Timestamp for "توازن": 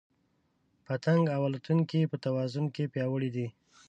2.25-2.65